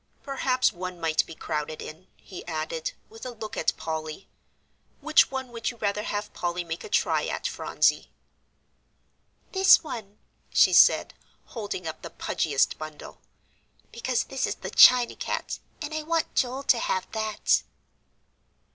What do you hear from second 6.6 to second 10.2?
make a try at, Phronsie?" "This one,"